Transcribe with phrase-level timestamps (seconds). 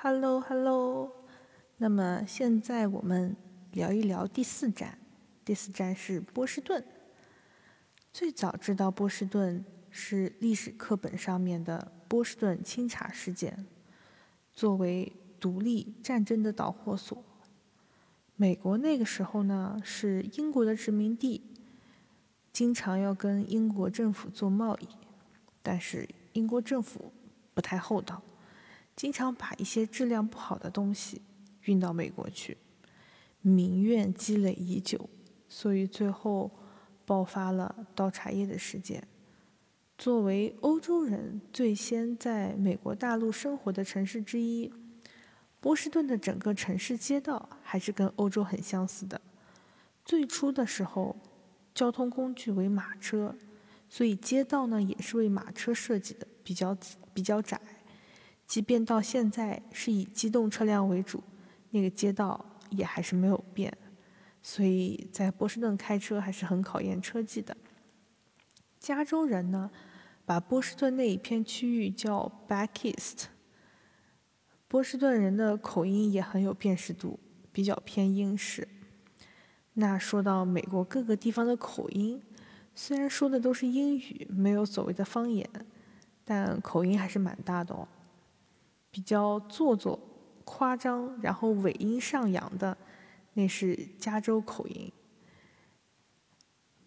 [0.00, 1.10] Hello，Hello。
[1.78, 3.34] 那么现在我们
[3.72, 4.96] 聊一聊第四站。
[5.44, 6.84] 第四站是波士顿。
[8.12, 13.66] 最早知道波士顿是历史课本上面的波士顿清查事件，
[14.52, 17.20] 作为独立战争的导火索。
[18.36, 21.42] 美国那个时候呢是英国的殖民地，
[22.52, 24.86] 经常要跟英国政府做贸易，
[25.60, 27.12] 但是英国政府
[27.52, 28.22] 不太厚道，
[28.98, 31.22] 经常把一些质量不好的东西
[31.62, 32.58] 运到美国去，
[33.40, 35.08] 民怨积累已久，
[35.48, 36.50] 所以最后。
[37.08, 39.08] 爆发了倒茶叶的事件。
[39.96, 44.70] 作为欧洲人最先在美国大陆生活的城市之一，
[45.58, 49.18] 波士顿的整个城市街道还是跟欧洲很相似的。
[50.04, 51.16] 最初的时候，
[51.74, 53.34] 交通工具为马车，
[53.88, 56.76] 所以街道呢也是为马车设计的，比较
[57.14, 57.58] 比较窄。
[58.48, 61.22] 即便到现在是以机动车辆为主，
[61.70, 63.70] 那个街道也还是没有变。
[64.42, 67.54] 所以在波士顿开车还是很考验车技的。
[68.80, 69.70] 加州人呢，
[70.24, 73.26] 把波士顿那一片区域叫 Back East。
[74.66, 77.20] 波士顿人的口音也很有辨识度，
[77.52, 78.66] 比较偏英式。
[79.74, 82.22] 那说到美国各个地方的口音，
[82.74, 85.46] 虽然说的都是英语，没有所谓的方言，
[86.24, 87.86] 但口音还是蛮大的哦。
[88.90, 89.98] 比较做作、
[90.44, 92.76] 夸张，然后尾音上扬的。
[93.34, 94.90] 那是加州口音，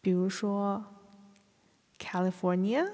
[0.00, 0.84] 比如说
[1.98, 2.92] California，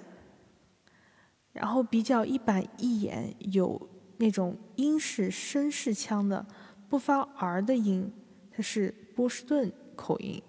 [1.53, 6.47] 然后比较一板一眼，有那种英式绅士腔的，
[6.89, 8.11] 不发 R 的音，
[8.51, 10.43] 它是波士顿口音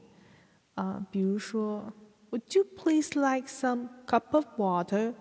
[0.76, 1.06] 啊。
[1.12, 1.92] 比如说
[2.30, 5.14] ，Would you please like some cup of water？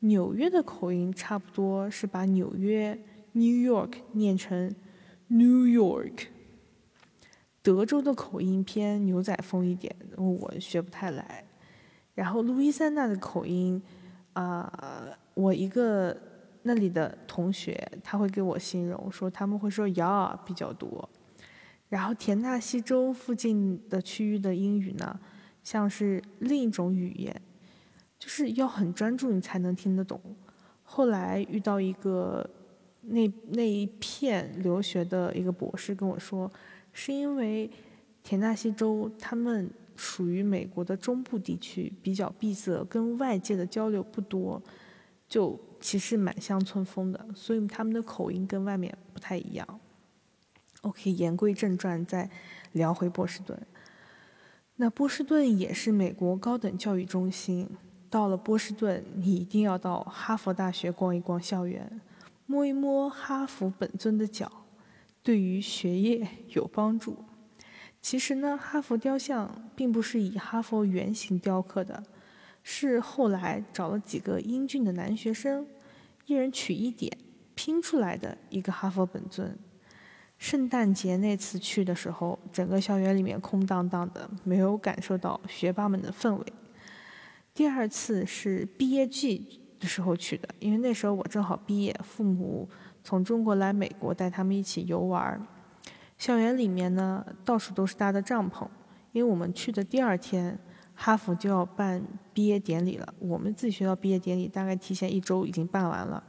[0.00, 2.98] 纽约的口音差不多是把纽约
[3.32, 4.74] New York 念成。
[5.30, 6.28] New York，
[7.60, 11.44] 德州的口音偏牛仔风一点，我学不太来。
[12.14, 13.82] 然后路易斯安那的口音，
[14.32, 16.16] 啊，我一个
[16.62, 21.06] 那里的同学他会给我形容说他们会说 “ya” 比较多。
[21.90, 25.20] 然后田纳西州附近的区域的英语呢，
[25.62, 27.42] 像是另一种语言，
[28.18, 30.20] 就是要很专注你才能听得懂。
[30.82, 32.48] 后来遇到一个。
[33.10, 36.50] 那那一片留学的一个博士跟我说，
[36.92, 37.70] 是因为
[38.22, 44.60] 田纳西州他们属于美国的中部地区，比较闭塞，跟外界的交流不多，
[45.26, 49.80] 就其实蛮乡村风的，所以他们的口音跟外面不太一样。
[50.82, 52.28] OK，言归正传，再
[52.72, 53.58] 聊回波士顿。
[54.76, 57.70] 那波士顿也是美国高等教育中心，
[58.10, 62.00] 到了波士顿，你一定要到哈佛大学逛一逛校园。
[62.46, 64.50] 摸一摸哈佛本尊的脚，
[65.22, 67.16] 对于学业有帮助。
[68.00, 72.02] 其实呢，哈佛雕像并不是以哈佛原型雕刻的，
[72.62, 75.66] 是后来找了几个英俊的男学生，
[76.24, 77.14] 一人取一点
[77.54, 79.58] 拼出来的一个哈佛本尊。
[80.38, 86.46] 圣诞节那次去的时候，整个校园里面空荡荡的，没有感受到学霸们的氛围。
[87.58, 89.58] 第二次是毕业季。
[89.80, 92.68] 的时候去的，因为那时候我正好毕业，父母
[93.02, 95.44] 从中国来美国，带他们一起游玩。
[96.16, 98.66] 校园里面呢，到处都是搭的帐篷，
[99.12, 100.58] 因为我们去的第二天，
[100.94, 102.02] 哈佛就要办
[102.32, 103.14] 毕业典礼了。
[103.20, 106.22] 我们自己学校毕业典礼大概提前一周已经办完了。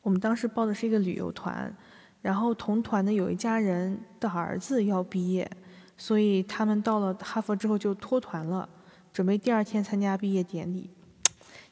[0.00, 1.76] 我们当时报的是一个旅游团，
[2.20, 5.50] 然后同团的有一家人的儿子要毕业，
[5.96, 8.68] 所以他们到了哈佛之后就脱团了，
[9.12, 10.90] 准备第二天参加毕业典礼。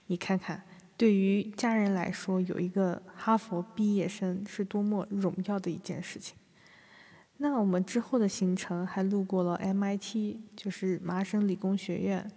[0.07, 0.63] 你看看，
[0.97, 6.37] 对于家人来说，有一个哈佛毕业生是多么荣耀的一件事情。
[7.39, 12.31] 那我们之后的行程还路过了 MIT，就是麻省理工学院。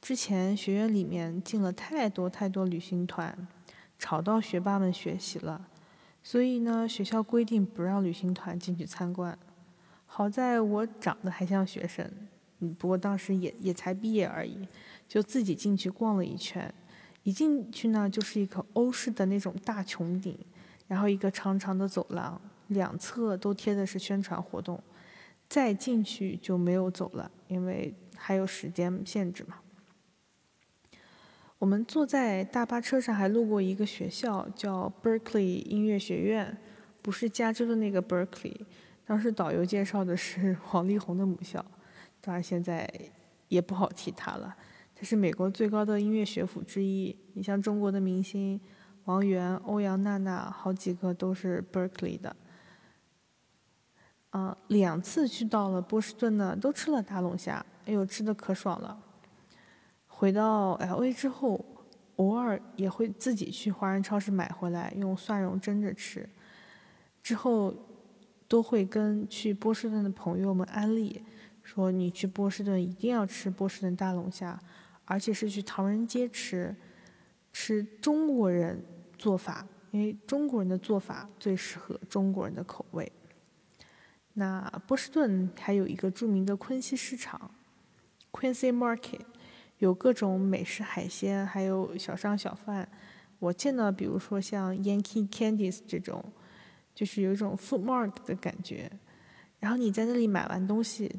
[0.00, 3.46] 之前学院里面进了太多太多旅行团，
[4.00, 5.68] 吵到学霸们学习了，
[6.24, 9.38] 所以呢，学校规定不让旅行团进去参观。
[10.06, 12.10] 好在我长得还像学生，
[12.70, 14.66] 不过当时也也才毕业而已，
[15.08, 16.72] 就自己进去逛了一圈。
[17.22, 20.36] 一进去呢，就是一个欧式的那种大穹顶，
[20.88, 24.82] 然后一个长长的走廊，两侧都贴的是宣传活动。
[25.48, 29.56] 再进去就没有走了，因为还有时间限制嘛。
[31.58, 36.56] 我们坐在大巴车上，还路过一个学校，叫 Berkeley 音乐学院，
[37.02, 38.56] 不是加州的那个 Berkeley。
[39.04, 41.64] 当时导游介绍的是 王力宏的母校，
[42.22, 42.88] 当然现在
[43.48, 44.56] 也不好提他了。
[44.94, 47.14] 他是美国最高的音乐学府之一。
[47.34, 48.58] 你像中国的明星
[49.04, 52.34] 王源、欧阳娜娜，好几个都是 Berkeley 的。
[54.30, 58.98] 啊，两次去到了波士顿呢，都吃了大龙虾，哎呦，吃的可爽了。
[60.06, 61.62] 回到 LA 之后，
[62.16, 66.28] 偶尔也会自己去华人超市买回来，用蒜蓉蒸着吃。
[67.22, 67.74] 之后
[68.46, 71.22] 都会跟去波士顿的朋友们安利，
[71.62, 74.60] 说你去波士顿一定要吃波士顿大龙虾，
[75.04, 76.74] 而且是去唐人街吃，
[77.52, 78.82] 吃中国人
[79.18, 83.10] 做法，因为中国人的做法最适合中国人的口味。
[84.34, 87.50] 那波士顿还有一个著名的昆西市场
[88.32, 89.20] ，Quincy Market，
[89.78, 92.88] 有各种美式海鲜，还有小商小贩。
[93.38, 96.24] 我见到，比如说像 Yankee Candies 这种，
[96.94, 98.90] 就是有一种 food mark 的感觉。
[99.58, 101.14] 然后你在那里买完东西，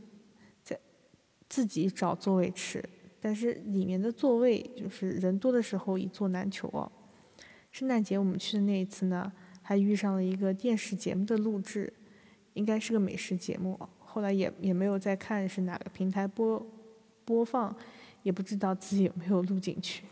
[1.54, 2.84] 自己找座位吃，
[3.22, 6.92] 但是里面的座位就是人多的时候一座难求哦。
[7.72, 11.94] 圣诞节我们去的那一次呢，还遇上了一个电视节目的录制。
[12.56, 16.66] 应该是个美食节目，后来也也没有再看是哪个平台播
[17.24, 17.76] 播放，
[18.24, 20.04] 也不知道自己有没有录进去。